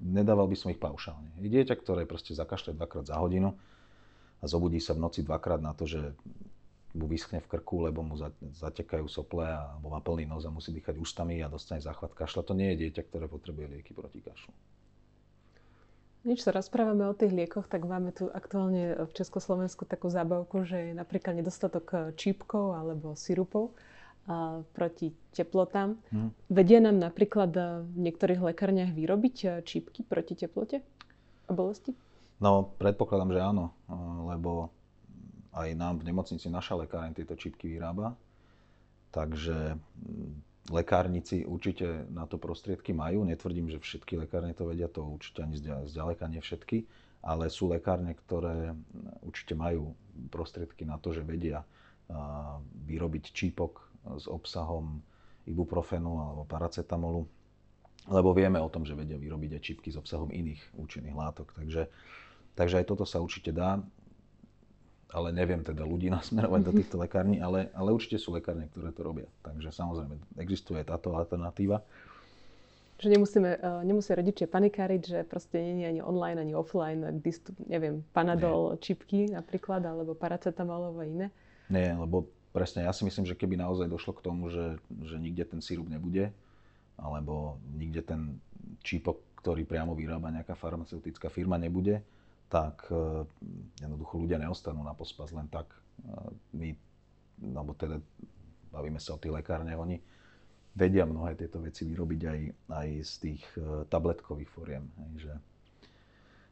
nedával 0.00 0.48
by 0.48 0.56
som 0.56 0.72
ich 0.72 0.80
paušálne. 0.80 1.28
Je 1.36 1.52
dieťa, 1.52 1.76
ktoré 1.76 2.08
proste 2.08 2.32
zakašle 2.32 2.72
dvakrát 2.72 3.04
za 3.04 3.20
hodinu 3.20 3.52
a 4.40 4.44
zobudí 4.48 4.80
sa 4.80 4.96
v 4.96 5.04
noci 5.04 5.20
dvakrát 5.20 5.60
na 5.60 5.76
to, 5.76 5.84
že 5.84 6.16
mu 6.96 7.04
vyschne 7.04 7.44
v 7.44 7.50
krku, 7.54 7.84
lebo 7.84 8.00
mu 8.00 8.16
zatekajú 8.56 9.04
sople 9.04 9.46
alebo 9.46 9.92
má 9.92 10.00
plný 10.00 10.24
nos 10.24 10.48
a 10.48 10.50
musí 10.50 10.72
dýchať 10.72 10.96
ústami 10.96 11.44
a 11.44 11.52
dostane 11.52 11.84
záchvat 11.84 12.16
kašla. 12.16 12.42
To 12.48 12.56
nie 12.56 12.72
je 12.72 12.88
dieťa, 12.88 13.04
ktoré 13.04 13.28
potrebuje 13.28 13.68
lieky 13.68 13.92
proti 13.92 14.24
kašlu. 14.24 14.50
Nič 16.20 16.44
sa 16.44 16.52
rozprávame 16.52 17.08
o 17.08 17.16
tých 17.16 17.32
liekoch, 17.32 17.64
tak 17.64 17.88
máme 17.88 18.12
tu 18.12 18.28
aktuálne 18.28 19.08
v 19.08 19.12
Československu 19.16 19.88
takú 19.88 20.12
zábavku, 20.12 20.68
že 20.68 20.92
je 20.92 20.92
napríklad 20.92 21.40
nedostatok 21.40 21.86
eh, 21.96 22.00
čípkov 22.12 22.76
alebo 22.76 23.16
sirupov 23.16 23.72
a, 24.28 24.60
proti 24.76 25.16
teplotám. 25.32 25.96
Hmm. 26.12 26.36
Vedia 26.52 26.76
nám 26.84 27.00
napríklad 27.00 27.50
eh, 27.56 27.64
v 27.88 27.98
niektorých 28.04 28.52
lekárniach 28.52 28.92
vyrobiť 28.92 29.36
eh, 29.48 29.50
čípky 29.64 30.04
proti 30.04 30.36
teplote 30.36 30.84
a 31.48 31.50
bolesti? 31.56 31.96
No, 32.40 32.68
predpokladám, 32.76 33.36
že 33.36 33.40
áno, 33.40 33.64
lebo 34.32 34.72
aj 35.52 35.76
nám 35.76 36.00
v 36.00 36.08
nemocnici 36.08 36.48
naša 36.48 36.72
lekáreň 36.80 37.12
tieto 37.12 37.36
čipky 37.36 37.68
vyrába. 37.68 38.16
Takže 39.12 39.76
mm, 39.76 40.49
lekárnici 40.70 41.42
určite 41.42 42.06
na 42.14 42.24
to 42.30 42.38
prostriedky 42.38 42.94
majú. 42.94 43.26
Netvrdím, 43.26 43.66
že 43.66 43.82
všetky 43.82 44.16
lekárne 44.22 44.54
to 44.54 44.70
vedia, 44.70 44.86
to 44.86 45.02
určite 45.02 45.42
ani 45.42 45.58
zďaleka 45.90 46.24
nie 46.30 46.38
všetky, 46.38 46.86
ale 47.26 47.50
sú 47.50 47.68
lekárne, 47.68 48.14
ktoré 48.14 48.72
určite 49.20 49.58
majú 49.58 49.92
prostriedky 50.30 50.86
na 50.86 50.96
to, 50.96 51.10
že 51.10 51.26
vedia 51.26 51.66
vyrobiť 52.86 53.34
čípok 53.34 53.86
s 54.16 54.30
obsahom 54.30 55.02
ibuprofenu 55.46 56.22
alebo 56.22 56.42
paracetamolu, 56.46 57.26
lebo 58.08 58.30
vieme 58.32 58.58
o 58.62 58.72
tom, 58.72 58.86
že 58.86 58.96
vedia 58.96 59.18
vyrobiť 59.20 59.50
aj 59.58 59.62
čipky 59.62 59.88
s 59.92 60.00
obsahom 60.00 60.30
iných 60.30 60.78
účinných 60.78 61.14
látok. 61.14 61.52
Takže, 61.54 61.90
takže 62.54 62.78
aj 62.82 62.86
toto 62.88 63.04
sa 63.04 63.22
určite 63.22 63.52
dá 63.52 63.82
ale 65.10 65.34
neviem 65.34 65.60
teda 65.62 65.82
ľudí 65.82 66.08
nasmerovať 66.16 66.60
do 66.62 66.72
mhm. 66.72 66.78
týchto 66.82 66.96
lekární, 66.98 67.36
ale, 67.42 67.68
ale 67.74 67.94
určite 67.94 68.18
sú 68.18 68.34
lekárne, 68.34 68.70
ktoré 68.70 68.94
to 68.94 69.02
robia. 69.02 69.28
Takže 69.42 69.70
samozrejme, 69.74 70.14
existuje 70.38 70.80
táto 70.86 71.14
alternatíva. 71.14 71.82
Že 73.00 73.16
nemusíme, 73.16 73.50
uh, 73.64 73.80
nemusia 73.80 74.12
rodičia 74.12 74.44
panikáriť, 74.44 75.02
že 75.02 75.18
proste 75.24 75.56
nie 75.56 75.88
je 75.88 75.90
ani 75.96 76.02
online, 76.04 76.36
ani 76.36 76.52
offline, 76.52 77.00
distup, 77.24 77.56
neviem, 77.64 78.04
panadol, 78.12 78.76
nie. 78.76 78.84
čipky 78.84 79.24
napríklad, 79.32 79.80
alebo 79.88 80.12
paracetamol, 80.12 80.92
alebo 80.92 81.00
iné. 81.00 81.32
Nie, 81.72 81.96
lebo 81.96 82.28
presne, 82.52 82.84
ja 82.84 82.92
si 82.92 83.08
myslím, 83.08 83.24
že 83.24 83.38
keby 83.40 83.56
naozaj 83.56 83.88
došlo 83.88 84.12
k 84.20 84.24
tomu, 84.28 84.52
že, 84.52 84.76
že 85.08 85.16
nikde 85.16 85.48
ten 85.48 85.64
sírup 85.64 85.88
nebude, 85.88 86.28
alebo 87.00 87.56
nikde 87.72 88.04
ten 88.04 88.36
čípok, 88.84 89.24
ktorý 89.40 89.64
priamo 89.64 89.96
vyrába 89.96 90.28
nejaká 90.28 90.52
farmaceutická 90.52 91.32
firma, 91.32 91.56
nebude, 91.56 92.04
tak 92.50 92.90
e, 92.90 93.24
jednoducho 93.78 94.26
ľudia 94.26 94.42
neostanú 94.42 94.82
na 94.82 94.92
pospas 94.92 95.30
len 95.30 95.46
tak. 95.46 95.70
E, 95.70 95.78
my, 96.58 96.68
alebo 97.54 97.72
teda 97.78 98.02
bavíme 98.74 98.98
sa 98.98 99.14
o 99.14 99.22
tých 99.22 99.30
lekárne, 99.30 99.78
oni 99.78 100.02
vedia 100.74 101.06
mnohé 101.06 101.38
tieto 101.38 101.62
veci 101.62 101.86
vyrobiť 101.86 102.20
aj, 102.26 102.40
aj 102.74 102.88
z 103.06 103.12
tých 103.22 103.42
e, 103.54 103.86
tabletkových 103.86 104.50
foriem. 104.50 104.84
Hej, 104.98 105.30
že 105.30 105.32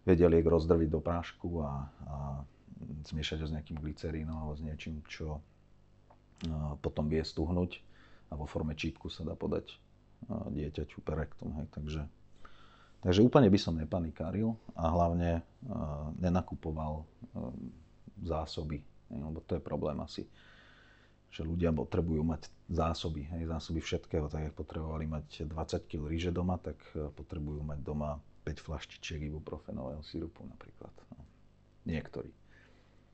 vedia 0.07 0.31
liek 0.31 0.47
rozdrviť 0.47 0.88
do 0.88 1.02
prášku 1.02 1.67
a, 1.67 1.90
a 2.07 2.17
zmiešať 3.11 3.43
ho 3.43 3.47
s 3.50 3.55
nejakým 3.59 3.83
glycerínom 3.83 4.38
alebo 4.38 4.55
s 4.55 4.62
niečím, 4.62 5.02
čo 5.11 5.43
potom 6.78 7.11
vie 7.11 7.19
stuhnúť 7.19 7.83
a 8.31 8.38
vo 8.38 8.47
forme 8.47 8.78
čípku 8.78 9.11
sa 9.11 9.26
dá 9.26 9.35
podať 9.35 9.75
dieťaťu 10.31 11.02
perektom. 11.02 11.50
Hej, 11.59 11.67
takže 11.75 12.00
Takže 12.99 13.23
úplne 13.23 13.47
by 13.47 13.59
som 13.61 13.78
nepanikáril 13.78 14.59
a 14.75 14.90
hlavne 14.90 15.38
uh, 15.38 16.11
nenakupoval 16.19 17.02
uh, 17.02 17.55
zásoby, 18.26 18.83
lebo 19.07 19.38
to 19.47 19.55
je 19.55 19.62
problém 19.62 19.95
asi, 20.02 20.26
že 21.31 21.47
ľudia 21.47 21.71
potrebujú 21.71 22.26
mať 22.26 22.50
zásoby, 22.67 23.31
hej, 23.31 23.47
zásoby 23.47 23.78
všetkého, 23.78 24.26
tak 24.26 24.50
ako 24.50 24.67
potrebovali 24.67 25.07
mať 25.07 25.47
20 25.47 25.87
kg 25.87 26.02
ríže 26.11 26.35
doma, 26.35 26.59
tak 26.59 26.78
uh, 26.99 27.14
potrebujú 27.14 27.62
mať 27.62 27.78
doma 27.87 28.19
5 28.43 28.67
flaštičiek 28.67 29.31
ibuprofenového 29.31 30.02
sirupu 30.02 30.43
napríklad. 30.43 30.90
No. 31.14 31.23
Niektorí. 31.87 32.35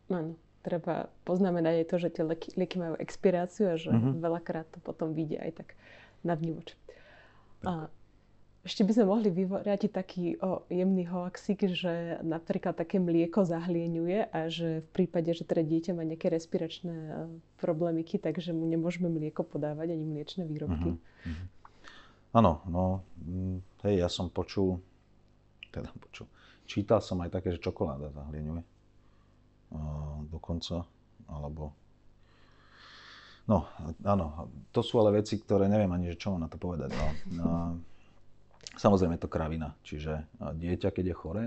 Áno, 0.08 0.38
treba 0.64 1.12
poznamenať 1.28 1.84
aj 1.84 1.86
to, 1.92 1.96
že 2.00 2.08
tie 2.08 2.24
lieky, 2.24 2.48
lieky 2.56 2.76
majú 2.80 2.94
expiráciu 2.96 3.72
a 3.72 3.76
že 3.76 3.92
uh-huh. 3.92 4.16
veľakrát 4.16 4.64
to 4.72 4.80
potom 4.80 5.12
vyjde 5.12 5.44
aj 5.44 5.52
tak 5.60 5.68
na 6.24 6.32
vnívoč. 6.32 6.72
A 7.68 7.92
ešte 8.64 8.80
by 8.80 8.92
sme 8.96 9.06
mohli 9.12 9.28
vyvrátiť 9.28 9.90
taký 9.92 10.40
o, 10.40 10.64
jemný 10.72 11.04
hoaxik, 11.04 11.68
že 11.68 12.16
napríklad 12.24 12.72
také 12.72 12.96
mlieko 12.96 13.44
zahlieňuje 13.44 14.32
a 14.32 14.48
že 14.48 14.80
v 14.80 14.88
prípade, 14.88 15.28
že 15.36 15.44
teda 15.44 15.60
dieťa 15.60 15.92
má 15.92 16.00
nejaké 16.00 16.32
respiračné 16.32 16.96
e, 16.96 17.12
problémiky, 17.60 18.16
takže 18.16 18.56
mu 18.56 18.64
nemôžeme 18.64 19.12
mlieko 19.12 19.44
podávať 19.44 19.92
ani 19.92 20.04
mliečne 20.08 20.48
výrobky. 20.48 20.96
Uh-huh. 20.96 21.44
Áno, 22.40 22.64
no, 22.64 23.04
mm, 23.20 23.84
hej, 23.84 23.94
ja 24.00 24.08
som 24.08 24.32
počul, 24.32 24.80
teda 25.68 25.92
počul, 26.00 26.24
čítal 26.64 27.04
som 27.04 27.20
aj 27.20 27.36
také, 27.36 27.52
že 27.52 27.60
čokoláda 27.60 28.16
zahlieňuje. 28.16 28.64
Uh, 29.74 30.24
dokonca, 30.32 30.88
alebo 31.28 31.76
No, 33.44 33.68
áno, 34.08 34.48
to 34.72 34.80
sú 34.80 35.04
ale 35.04 35.20
veci, 35.20 35.36
ktoré 35.36 35.68
neviem 35.68 35.92
ani, 35.92 36.08
že 36.08 36.16
čo 36.16 36.32
mám 36.32 36.48
na 36.48 36.48
to 36.48 36.56
povedať. 36.56 36.96
No. 36.96 37.06
No, 37.36 37.44
Samozrejme 38.74 39.14
je 39.16 39.22
to 39.22 39.30
kravina, 39.30 39.70
čiže 39.86 40.26
dieťa, 40.38 40.90
keď 40.90 41.04
je 41.10 41.16
choré, 41.16 41.46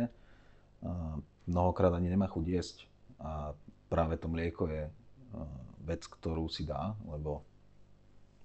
mnohokrát 1.44 1.92
ani 1.96 2.08
nemá 2.08 2.32
chuť 2.32 2.46
jesť 2.48 2.78
a 3.20 3.52
práve 3.92 4.16
to 4.16 4.32
mlieko 4.32 4.68
je 4.72 4.84
vec, 5.84 6.04
ktorú 6.08 6.48
si 6.48 6.64
dá, 6.64 6.96
lebo 7.08 7.44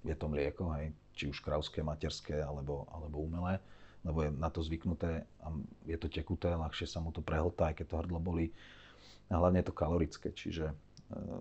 je 0.03 0.15
to 0.19 0.27
mlieko, 0.27 0.75
hej, 0.79 0.91
či 1.15 1.31
už 1.31 1.39
krauské, 1.39 1.83
materské 1.87 2.43
alebo, 2.43 2.91
alebo 2.91 3.23
umelé, 3.23 3.63
lebo 4.03 4.27
je 4.27 4.31
na 4.35 4.51
to 4.51 4.59
zvyknuté 4.59 5.23
a 5.43 5.47
je 5.87 5.97
to 5.99 6.11
tekuté, 6.11 6.51
ľahšie 6.51 6.91
sa 6.91 6.99
mu 6.99 7.15
to 7.15 7.23
prehltá, 7.23 7.71
aj 7.71 7.83
keď 7.83 7.87
to 7.87 8.01
hrdlo 8.03 8.19
bolí. 8.19 8.51
A 9.31 9.39
hlavne 9.39 9.63
je 9.63 9.69
to 9.71 9.79
kalorické, 9.79 10.35
čiže 10.35 10.75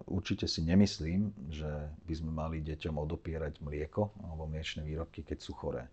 určite 0.06 0.46
si 0.46 0.62
nemyslím, 0.62 1.34
že 1.50 1.90
by 2.06 2.14
sme 2.14 2.32
mali 2.32 2.62
deťom 2.62 3.02
odopierať 3.02 3.66
mlieko 3.66 4.14
alebo 4.22 4.46
mliečne 4.46 4.86
výrobky, 4.86 5.26
keď 5.26 5.42
sú 5.42 5.58
choré 5.58 5.90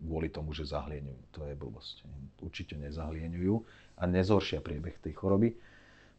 kvôli 0.00 0.32
tomu, 0.32 0.56
že 0.56 0.66
zahlieňujú. 0.66 1.20
To 1.36 1.40
je 1.46 1.54
blbosť. 1.54 1.96
Určite 2.40 2.74
nezahlieňujú 2.80 3.54
a 4.00 4.02
nezhoršia 4.08 4.64
priebeh 4.64 4.96
tej 4.98 5.14
choroby. 5.14 5.54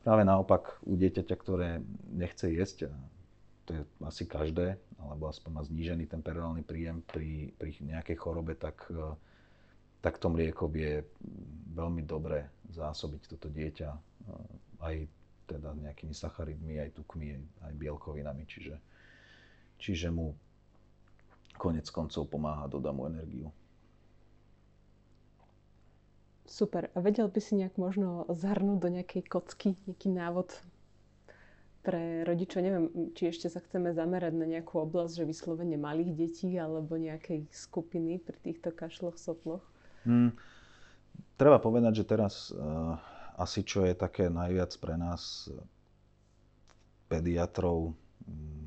Práve 0.01 0.25
naopak 0.25 0.81
u 0.85 0.97
dieťaťa, 0.97 1.35
ktoré 1.37 1.83
nechce 2.09 2.49
jesť, 2.49 2.89
a 2.89 2.93
to 3.65 3.69
je 3.77 3.81
asi 4.01 4.25
každé, 4.25 4.77
alebo 4.97 5.29
aspoň 5.29 5.51
má 5.53 5.61
znížený 5.61 6.09
ten 6.09 6.25
perorálny 6.25 6.65
príjem 6.65 7.05
pri, 7.05 7.53
pri 7.57 7.77
nejakej 7.85 8.17
chorobe, 8.17 8.57
tak, 8.57 8.81
e, 8.89 9.13
tak 10.01 10.17
to 10.17 10.33
mlieko 10.33 10.65
vie 10.65 11.05
veľmi 11.77 12.01
dobre 12.01 12.49
zásobiť 12.73 13.21
toto 13.37 13.53
dieťa 13.53 13.89
e, 13.93 13.99
aj 14.81 14.95
teda 15.45 15.69
nejakými 15.77 16.15
sacharidmi, 16.15 16.81
aj 16.81 16.97
tukmi, 16.97 17.37
aj 17.61 17.73
bielkovinami. 17.77 18.47
Čiže, 18.49 18.75
čiže 19.77 20.09
mu 20.09 20.33
konec 21.57 21.87
koncov 21.89 22.27
pomáha, 22.27 22.67
dodá 22.71 22.91
mu 22.91 23.07
energiu. 23.07 23.51
Super. 26.51 26.91
A 26.91 26.99
vedel 26.99 27.31
by 27.31 27.39
si 27.39 27.55
nejak 27.55 27.79
možno 27.79 28.27
zhrnúť 28.27 28.77
do 28.83 28.89
nejakej 28.91 29.23
kocky, 29.23 29.79
nejaký 29.87 30.11
návod 30.11 30.51
pre 31.79 32.27
rodičov? 32.27 32.59
Neviem, 32.59 32.85
či 33.15 33.31
ešte 33.31 33.47
sa 33.47 33.63
chceme 33.63 33.95
zamerať 33.95 34.35
na 34.35 34.43
nejakú 34.43 34.83
oblasť, 34.83 35.23
že 35.23 35.29
vyslovene 35.31 35.79
malých 35.79 36.11
detí 36.11 36.59
alebo 36.59 36.99
nejakej 36.99 37.47
skupiny 37.55 38.19
pri 38.19 38.35
týchto 38.43 38.75
kašloch, 38.75 39.15
soploch? 39.15 39.63
Hmm. 40.03 40.35
Treba 41.39 41.55
povedať, 41.63 42.03
že 42.03 42.05
teraz 42.05 42.51
uh, 42.51 42.99
asi 43.39 43.63
čo 43.63 43.87
je 43.87 43.95
také 43.95 44.27
najviac 44.27 44.75
pre 44.77 44.99
nás 44.99 45.47
pediatrov 47.07 47.95
um, 48.27 48.60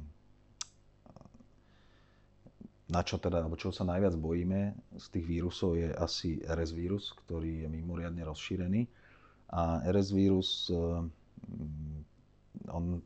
na 2.94 3.02
čo 3.02 3.18
teda, 3.18 3.42
alebo 3.42 3.58
čo 3.58 3.74
sa 3.74 3.82
najviac 3.82 4.14
bojíme 4.14 4.70
z 4.94 5.06
tých 5.10 5.26
vírusov 5.26 5.74
je 5.74 5.90
asi 5.90 6.38
RS 6.46 6.70
vírus, 6.70 7.10
ktorý 7.26 7.66
je 7.66 7.68
mimoriadne 7.68 8.22
rozšírený. 8.22 8.86
A 9.50 9.82
RS 9.90 10.14
vírus, 10.14 10.70
eh, 10.70 10.78
on 12.70 13.02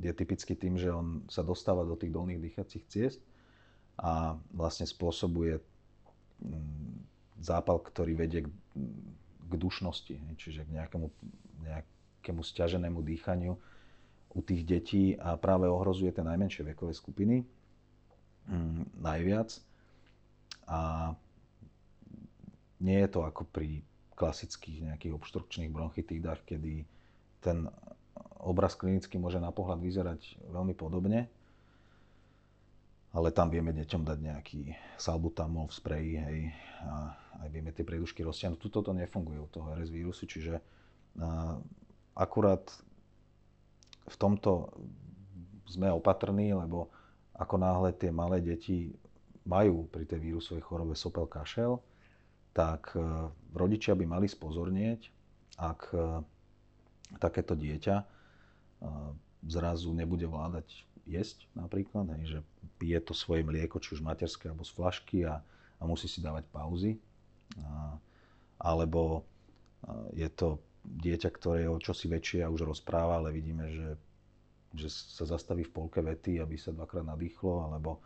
je 0.00 0.12
typický 0.16 0.56
tým, 0.56 0.80
že 0.80 0.88
on 0.88 1.28
sa 1.28 1.44
dostáva 1.44 1.84
do 1.84 2.00
tých 2.00 2.16
dolných 2.16 2.40
dýchacích 2.40 2.84
ciest 2.88 3.20
a 4.00 4.40
vlastne 4.56 4.88
spôsobuje 4.88 5.60
mm, 6.40 6.96
zápal, 7.44 7.80
ktorý 7.84 8.16
vedie 8.16 8.40
k, 8.44 9.54
dušnosti, 9.56 10.16
čiže 10.36 10.68
k 10.68 10.70
nejakému, 10.80 11.08
nejakému 11.64 12.40
stiaženému 12.44 13.00
dýchaniu 13.00 13.56
u 14.36 14.40
tých 14.44 14.68
detí 14.68 15.04
a 15.16 15.40
práve 15.40 15.64
ohrozuje 15.64 16.12
tie 16.12 16.24
najmenšie 16.24 16.76
vekové 16.76 16.92
skupiny 16.92 17.55
mm, 18.50 19.02
najviac. 19.02 19.50
A 20.66 21.12
nie 22.82 22.98
je 23.00 23.08
to 23.08 23.24
ako 23.24 23.46
pri 23.48 23.80
klasických 24.16 24.92
nejakých 24.92 25.12
obštrukčných 25.14 25.70
bronchitidách, 25.70 26.42
kedy 26.48 26.88
ten 27.44 27.68
obraz 28.40 28.74
klinicky 28.74 29.20
môže 29.20 29.38
na 29.38 29.52
pohľad 29.52 29.80
vyzerať 29.80 30.40
veľmi 30.50 30.72
podobne, 30.72 31.28
ale 33.16 33.28
tam 33.32 33.48
vieme 33.48 33.72
deťom 33.72 34.02
dať 34.04 34.18
nejaký 34.20 34.60
salbutamol 35.00 35.68
v 35.68 35.76
spreji, 35.76 36.12
hej, 36.20 36.40
a 36.84 37.16
aj 37.44 37.48
vieme 37.48 37.72
tie 37.72 37.84
priedušky 37.84 38.20
roztiahnuť. 38.24 38.60
Tuto 38.60 38.84
to 38.84 38.92
nefunguje 38.92 39.40
u 39.40 39.48
toho 39.48 39.72
RS 39.72 39.88
vírusu, 39.88 40.28
čiže 40.28 40.60
a, 41.20 41.56
akurát 42.16 42.64
v 44.06 44.16
tomto 44.16 44.72
sme 45.66 45.90
opatrní, 45.90 46.54
lebo 46.54 46.92
ako 47.36 47.60
náhle 47.60 47.92
tie 47.92 48.08
malé 48.08 48.40
deti 48.40 48.96
majú 49.46 49.86
pri 49.92 50.08
tej 50.08 50.18
vírusovej 50.18 50.64
chorobe 50.64 50.98
sopel 50.98 51.28
kašel, 51.28 51.78
tak 52.56 52.96
e, 52.96 53.04
rodičia 53.52 53.92
by 53.92 54.04
mali 54.08 54.26
spozornieť, 54.26 55.12
ak 55.60 55.80
e, 55.92 55.98
takéto 57.20 57.52
dieťa 57.52 57.96
e, 58.00 58.04
zrazu 59.46 59.92
nebude 59.92 60.24
vládať 60.26 60.66
jesť 61.06 61.46
napríklad, 61.54 62.10
hej, 62.18 62.24
že 62.26 62.38
pije 62.80 62.98
to 63.04 63.14
svoje 63.14 63.46
mlieko, 63.46 63.78
či 63.78 63.94
už 63.94 64.02
materské 64.02 64.50
alebo 64.50 64.66
z 64.66 64.72
flašky 64.74 65.22
a, 65.22 65.38
a 65.78 65.82
musí 65.86 66.10
si 66.10 66.18
dávať 66.18 66.48
pauzy. 66.50 66.98
A, 67.62 67.94
alebo 68.58 69.22
je 70.16 70.26
to 70.32 70.58
dieťa, 70.82 71.28
ktoré 71.30 71.68
je 71.68 71.70
o 71.70 71.78
čosi 71.78 72.10
väčšie 72.10 72.40
a 72.42 72.50
už 72.50 72.66
rozpráva, 72.66 73.22
ale 73.22 73.30
vidíme, 73.30 73.70
že, 73.70 73.94
že 74.76 74.88
sa 74.92 75.24
zastaví 75.24 75.64
v 75.64 75.74
polke 75.74 76.00
vety, 76.04 76.40
aby 76.40 76.56
sa 76.60 76.72
dvakrát 76.72 77.04
nadýchlo, 77.04 77.66
alebo 77.66 78.00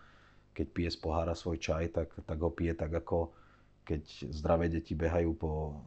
keď 0.54 0.66
pije 0.70 0.90
z 0.94 0.98
pohára 0.98 1.34
svoj 1.34 1.58
čaj, 1.58 1.90
tak, 1.94 2.08
tak 2.26 2.38
ho 2.38 2.50
pije 2.50 2.74
tak, 2.74 2.90
ako 2.94 3.30
keď 3.82 4.30
zdravé 4.30 4.70
deti 4.70 4.94
behajú 4.94 5.34
po 5.34 5.78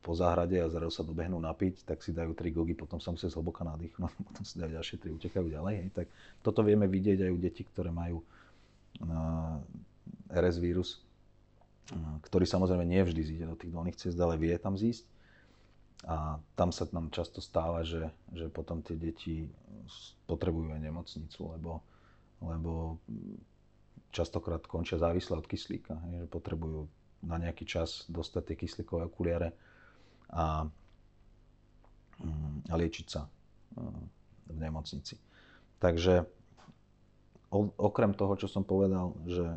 po 0.00 0.16
záhrade 0.16 0.56
a 0.56 0.72
zrazu 0.72 0.92
sa 0.92 1.04
dobehnú 1.04 1.36
napiť, 1.36 1.84
tak 1.84 2.00
si 2.00 2.16
dajú 2.16 2.32
tri 2.32 2.48
gogy, 2.48 2.72
potom 2.72 2.96
sa 2.96 3.12
musia 3.12 3.28
zhlboka 3.28 3.60
nadýchnuť, 3.68 4.12
potom 4.32 4.42
si 4.44 4.56
dajú 4.56 4.72
ďalšie 4.80 4.96
tri, 4.96 5.10
utekajú 5.12 5.46
ďalej. 5.52 5.74
Hej. 5.76 5.88
Tak 5.92 6.06
toto 6.40 6.64
vieme 6.64 6.88
vidieť 6.88 7.28
aj 7.28 7.30
u 7.30 7.38
detí, 7.38 7.62
ktoré 7.68 7.92
majú 7.92 8.24
uh, 9.04 9.60
RS 10.32 10.56
vírus, 10.56 11.04
uh, 11.92 12.16
ktorý 12.24 12.48
samozrejme 12.48 12.84
nie 12.88 13.00
zíde 13.12 13.44
do 13.44 13.56
tých 13.60 13.72
dolných 13.72 14.00
ciest, 14.00 14.16
ale 14.16 14.40
vie 14.40 14.56
tam 14.56 14.74
zísť. 14.74 15.04
A 16.08 16.40
tam 16.56 16.72
sa 16.72 16.88
nám 16.96 17.12
často 17.12 17.44
stáva, 17.44 17.84
že, 17.84 18.08
že 18.32 18.48
potom 18.48 18.80
tie 18.80 18.96
deti 18.96 19.44
potrebujú 20.24 20.72
aj 20.72 20.80
nemocnicu, 20.80 21.40
lebo, 21.52 21.84
lebo 22.40 22.96
častokrát 24.08 24.64
končia 24.64 24.96
závisle 24.96 25.36
od 25.36 25.44
kyslíka, 25.44 26.00
hej, 26.08 26.24
že 26.24 26.32
potrebujú 26.32 26.88
na 27.20 27.36
nejaký 27.36 27.68
čas 27.68 28.08
dostať 28.08 28.42
tie 28.48 28.56
kyslíkové 28.64 29.12
okuliare 29.12 29.52
a, 30.32 30.64
mm, 32.24 32.72
a 32.72 32.74
liečiť 32.80 33.06
sa 33.06 33.28
e, 33.28 33.30
v 34.48 34.56
nemocnici. 34.56 35.20
Takže 35.80 36.24
okrem 37.76 38.12
toho, 38.14 38.34
čo 38.40 38.48
som 38.48 38.64
povedal, 38.64 39.12
že, 39.28 39.48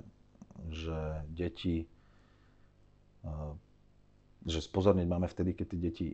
že 0.75 0.99
deti, 1.31 1.87
e, 3.23 3.35
že 4.43 4.59
spozorniť 4.59 5.07
máme 5.07 5.31
vtedy, 5.31 5.55
keď 5.55 5.65
tie 5.71 5.79
deti 5.79 6.07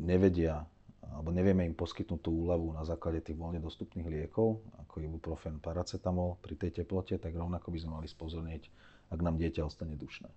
nevedia 0.00 0.64
alebo 1.10 1.34
nevieme 1.34 1.66
im 1.66 1.74
poskytnúť 1.74 2.20
tú 2.22 2.30
úľavu 2.46 2.70
na 2.70 2.86
základe 2.86 3.18
tých 3.20 3.34
voľne 3.34 3.58
dostupných 3.58 4.06
liekov, 4.06 4.62
ako 4.86 5.02
ibuprofen, 5.02 5.58
paracetamol 5.58 6.38
pri 6.38 6.54
tej 6.54 6.82
teplote, 6.82 7.18
tak 7.18 7.34
rovnako 7.34 7.74
by 7.74 7.78
sme 7.82 7.92
mali 8.00 8.08
spozorniť, 8.08 8.62
ak 9.10 9.20
nám 9.20 9.36
dieťa 9.36 9.66
ostane 9.66 9.98
dušné. 9.98 10.30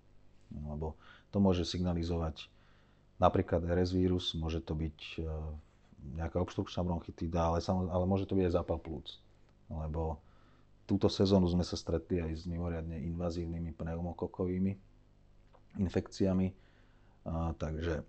No, 0.54 0.76
lebo 0.76 0.88
to 1.30 1.38
môže 1.38 1.62
signalizovať 1.64 2.50
napríklad 3.22 3.62
RS 3.62 3.94
vírus, 3.94 4.34
môže 4.34 4.58
to 4.60 4.74
byť 4.74 4.98
e, 5.16 5.30
nejaká 6.18 6.42
obštrukčná 6.42 6.82
bronchitída, 6.82 7.54
ale, 7.54 7.62
ale 7.64 8.04
môže 8.04 8.26
to 8.26 8.34
byť 8.34 8.50
aj 8.50 8.54
zápal 8.58 8.78
plúc. 8.82 9.22
Lebo 9.70 10.18
túto 10.84 11.06
sezónu 11.06 11.46
sme 11.48 11.62
sa 11.62 11.78
stretli 11.78 12.18
aj 12.20 12.32
s 12.34 12.44
mimoriadne 12.44 12.98
invazívnymi 13.14 13.72
pneumokokovými 13.72 14.72
infekciami, 15.78 16.46
a, 17.24 17.54
takže, 17.56 18.02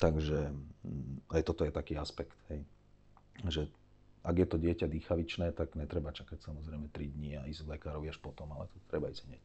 takže 0.00 0.52
mm, 0.82 1.30
aj 1.32 1.42
toto 1.44 1.62
je 1.64 1.72
taký 1.72 1.94
aspekt, 1.96 2.36
hej, 2.48 2.64
že 3.48 3.62
ak 4.20 4.36
je 4.36 4.46
to 4.48 4.56
dieťa 4.60 4.86
dýchavičné, 4.88 5.56
tak 5.56 5.72
netreba 5.80 6.12
čakať 6.12 6.44
samozrejme 6.44 6.92
3 6.92 7.16
dní 7.16 7.40
a 7.40 7.48
ísť 7.48 7.64
k 7.64 7.72
lekárovi 7.76 8.12
až 8.12 8.20
potom, 8.20 8.52
ale 8.52 8.68
to 8.68 8.76
treba 8.92 9.08
ísť 9.08 9.24
hneď. 9.32 9.44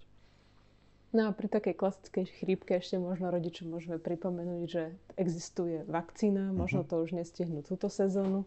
No 1.15 1.32
a 1.32 1.32
pri 1.32 1.48
takej 1.48 1.80
klasickej 1.80 2.26
chrípke 2.28 2.76
ešte 2.76 3.00
možno 3.00 3.32
rodičom 3.32 3.71
môžeme 3.71 3.95
pripomenúť, 3.95 4.63
že 4.67 4.84
existuje 5.15 5.88
vakcína, 5.88 6.52
uh-huh. 6.52 6.60
možno 6.60 6.84
to 6.84 7.00
už 7.00 7.15
nestihnú 7.15 7.63
túto 7.63 7.88
sezónu, 7.88 8.43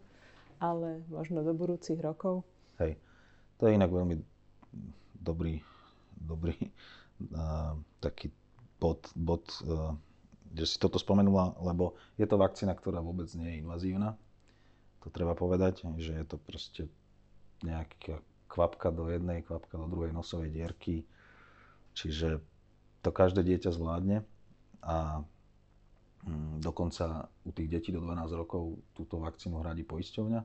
ale 0.60 1.00
možno 1.08 1.40
do 1.40 1.56
budúcich 1.56 1.96
rokov. 1.96 2.44
Hej, 2.76 3.00
to 3.56 3.72
je 3.72 3.72
inak 3.72 3.88
veľmi 3.88 4.20
dobrý, 5.16 5.64
dobrý 6.20 6.60
uh, 7.32 7.72
taký 8.04 8.28
bod, 8.76 9.00
bod 9.16 9.48
uh, 9.64 9.96
že 10.54 10.64
si 10.64 10.76
toto 10.80 10.96
spomenula, 10.96 11.58
lebo 11.60 11.98
je 12.16 12.24
to 12.24 12.40
vakcína, 12.40 12.72
ktorá 12.72 13.04
vôbec 13.04 13.28
nie 13.36 13.56
je 13.56 13.60
invazívna. 13.60 14.16
To 15.04 15.12
treba 15.12 15.36
povedať, 15.36 15.84
že 16.00 16.16
je 16.16 16.24
to 16.26 16.36
proste 16.40 16.82
nejaká 17.62 18.20
kvapka 18.48 18.88
do 18.90 19.06
jednej, 19.12 19.44
kvapka 19.44 19.76
do 19.76 19.86
druhej 19.86 20.10
nosovej 20.10 20.50
dierky. 20.50 21.04
Čiže 21.94 22.40
to 23.04 23.10
každé 23.10 23.44
dieťa 23.44 23.70
zvládne 23.70 24.24
a 24.82 25.22
mm, 26.26 26.64
dokonca 26.64 27.28
u 27.44 27.50
tých 27.52 27.68
detí 27.68 27.90
do 27.92 28.02
12 28.02 28.30
rokov 28.34 28.78
túto 28.96 29.20
vakcínu 29.22 29.60
hradí 29.62 29.84
poisťovňa. 29.84 30.42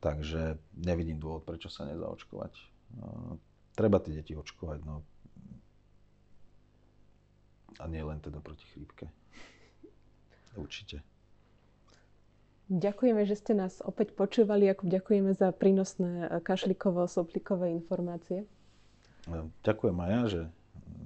Takže 0.00 0.56
nevidím 0.80 1.20
dôvod, 1.20 1.44
prečo 1.44 1.68
sa 1.68 1.84
nezaočkovať. 1.84 2.52
No, 2.96 3.36
treba 3.76 4.00
tie 4.00 4.16
deti 4.16 4.32
očkovať, 4.32 4.80
no. 4.88 5.04
A 7.78 7.86
nie 7.86 8.02
len 8.02 8.18
teda 8.18 8.42
proti 8.42 8.66
chrípke. 8.74 9.06
Určite. 10.58 11.04
Ďakujeme, 12.70 13.26
že 13.26 13.34
ste 13.34 13.54
nás 13.54 13.82
opäť 13.82 14.14
počúvali. 14.14 14.70
Jakub, 14.70 14.86
ďakujeme 14.90 15.34
za 15.34 15.50
prínosné 15.50 16.30
kašlikovo-soplikové 16.42 17.74
informácie. 17.74 18.46
Ďakujem 19.66 19.96
aj 19.98 20.10
ja, 20.10 20.22
že 20.26 20.42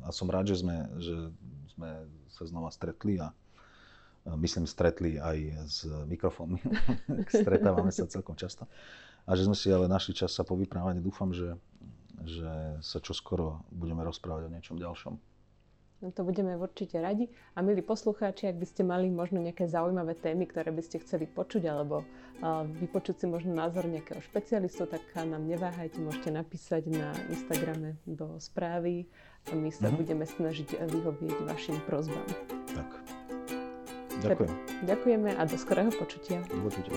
a 0.04 0.12
som 0.12 0.28
rád, 0.28 0.52
že 0.52 0.60
sme, 0.60 0.84
že 1.00 1.32
sme 1.72 2.04
sa 2.28 2.44
znova 2.44 2.68
stretli 2.68 3.16
a 3.16 3.32
myslím 4.36 4.68
stretli 4.68 5.16
aj 5.16 5.36
s 5.64 5.78
mikrofónmi. 5.88 6.60
Stretávame 7.32 7.88
sa 7.92 8.04
celkom 8.08 8.36
často. 8.36 8.68
A 9.24 9.32
že 9.32 9.48
sme 9.48 9.56
si 9.56 9.72
ale 9.72 9.88
našli 9.88 10.12
čas 10.12 10.36
sa 10.36 10.44
povyprávať. 10.44 11.00
Dúfam, 11.00 11.32
že, 11.32 11.56
že 12.28 12.80
sa 12.84 13.00
čoskoro 13.00 13.64
budeme 13.72 14.04
rozprávať 14.04 14.48
o 14.48 14.52
niečom 14.52 14.76
ďalšom. 14.76 15.16
No 16.02 16.12
to 16.12 16.26
budeme 16.26 16.58
určite 16.58 17.00
radi. 17.00 17.30
A 17.56 17.62
milí 17.62 17.80
poslucháči, 17.80 18.50
ak 18.50 18.60
by 18.60 18.66
ste 18.66 18.82
mali 18.84 19.08
možno 19.08 19.40
nejaké 19.40 19.64
zaujímavé 19.64 20.18
témy, 20.18 20.44
ktoré 20.44 20.68
by 20.74 20.82
ste 20.84 21.00
chceli 21.00 21.24
počuť, 21.24 21.64
alebo 21.70 22.04
vypočuť 22.82 23.24
si 23.24 23.26
možno 23.30 23.56
názor 23.56 23.88
nejakého 23.88 24.20
špecialistu, 24.20 24.84
tak 24.84 25.00
nám 25.16 25.48
neváhajte, 25.48 26.02
môžete 26.02 26.28
napísať 26.34 26.92
na 26.92 27.14
Instagrame 27.32 27.96
do 28.04 28.36
správy 28.36 29.08
a 29.48 29.56
my 29.56 29.72
sa 29.72 29.88
mm-hmm. 29.88 29.96
budeme 29.96 30.24
snažiť 30.28 30.68
vyhovieť 30.82 31.36
vašim 31.46 31.78
prozbám. 31.88 32.28
Tak. 32.74 32.90
Ďakujem. 34.24 34.52
Ďakujeme 34.88 35.30
a 35.36 35.42
do 35.44 35.56
skorého 35.56 35.92
počutia. 35.92 36.40
Do 36.48 36.68
počutia. 36.68 36.96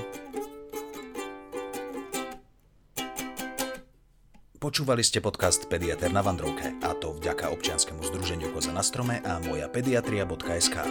Počúvali 4.58 5.06
ste 5.06 5.22
podcast 5.22 5.70
Pediater 5.70 6.10
na 6.10 6.26
Vandrovke, 6.26 6.74
a 6.82 6.98
to 6.98 7.14
vďaka 7.14 7.54
občianskému 7.54 8.02
združeniu 8.10 8.50
Koza 8.58 8.74
na 8.74 8.82
strome 8.82 9.22
a 9.22 9.38
moja 9.38 9.70
pediatria.sk. 9.70 10.82